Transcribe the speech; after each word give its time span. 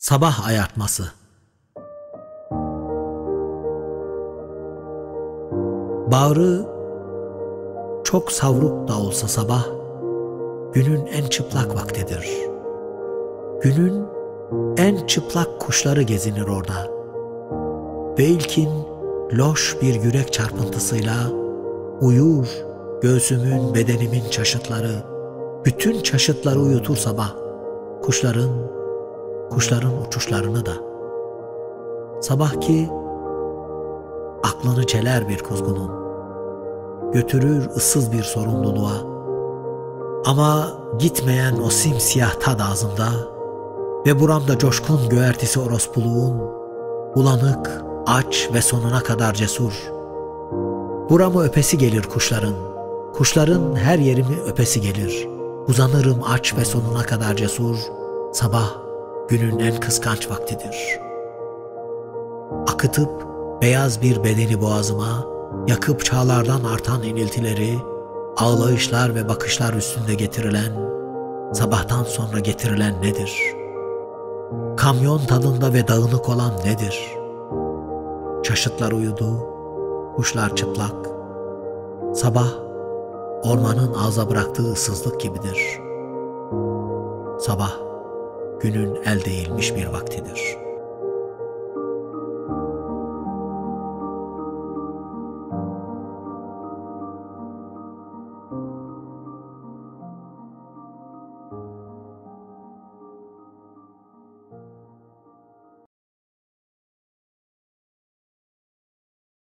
Sabah 0.00 0.48
ayartması 0.48 1.02
Bağrı 6.12 6.66
çok 8.04 8.32
savruk 8.32 8.88
da 8.88 8.98
olsa 8.98 9.28
sabah, 9.28 9.66
günün 10.72 11.06
en 11.06 11.26
çıplak 11.26 11.74
vaktidir. 11.74 12.28
Günün 13.62 14.06
en 14.76 15.06
çıplak 15.06 15.60
kuşları 15.60 16.02
gezinir 16.02 16.46
orada. 16.48 16.88
Ve 18.18 18.28
loş 19.32 19.76
bir 19.82 20.02
yürek 20.02 20.32
çarpıntısıyla 20.32 21.30
uyur 22.00 22.46
göğsümün 23.02 23.74
bedenimin 23.74 24.30
çaşıtları, 24.30 25.04
bütün 25.64 26.02
çaşıtları 26.02 26.60
uyutur 26.60 26.96
sabah. 26.96 27.34
Kuşların, 28.02 28.79
kuşların 29.50 30.02
uçuşlarını 30.06 30.66
da. 30.66 30.72
Sabah 32.20 32.60
ki 32.60 32.90
aklını 34.42 34.86
çeler 34.86 35.28
bir 35.28 35.38
kuzgunun. 35.38 35.90
Götürür 37.12 37.70
ıssız 37.76 38.12
bir 38.12 38.22
sorumluluğa. 38.22 39.10
Ama 40.26 40.68
gitmeyen 40.98 41.56
o 41.66 41.70
simsiyah 41.70 42.34
tad 42.34 42.60
ağzımda 42.60 43.08
ve 44.06 44.20
buramda 44.20 44.58
coşkun 44.58 45.08
göğertisi 45.08 45.60
orospuluğun, 45.60 46.40
bulanık, 47.16 47.82
aç 48.06 48.48
ve 48.54 48.62
sonuna 48.62 49.00
kadar 49.00 49.34
cesur. 49.34 49.72
Buramı 51.10 51.42
öpesi 51.44 51.78
gelir 51.78 52.02
kuşların, 52.02 52.54
kuşların 53.14 53.76
her 53.76 53.98
yerimi 53.98 54.40
öpesi 54.46 54.80
gelir. 54.80 55.28
Uzanırım 55.68 56.18
aç 56.32 56.56
ve 56.56 56.64
sonuna 56.64 57.02
kadar 57.02 57.36
cesur, 57.36 57.76
sabah 58.32 58.89
günün 59.30 59.58
en 59.58 59.80
kıskanç 59.80 60.30
vaktidir. 60.30 61.00
Akıtıp 62.66 63.10
beyaz 63.62 64.02
bir 64.02 64.24
bedeni 64.24 64.60
boğazıma, 64.60 65.26
yakıp 65.66 66.04
çağlardan 66.04 66.64
artan 66.64 67.02
iniltileri, 67.02 67.78
ağlayışlar 68.36 69.14
ve 69.14 69.28
bakışlar 69.28 69.74
üstünde 69.74 70.14
getirilen, 70.14 70.72
sabahtan 71.52 72.04
sonra 72.04 72.38
getirilen 72.38 73.02
nedir? 73.02 73.32
Kamyon 74.76 75.18
tadında 75.18 75.72
ve 75.72 75.88
dağınık 75.88 76.28
olan 76.28 76.52
nedir? 76.64 77.16
Çaşıtlar 78.42 78.92
uyudu, 78.92 79.46
kuşlar 80.16 80.56
çıplak. 80.56 81.10
Sabah 82.14 82.48
ormanın 83.44 83.94
ağza 83.94 84.30
bıraktığı 84.30 84.72
ıssızlık 84.72 85.20
gibidir. 85.20 85.80
Sabah 87.40 87.89
günün 88.62 88.98
el 89.04 89.24
değilmiş 89.24 89.74
bir 89.76 89.86
vaktidir.'' 89.86 90.69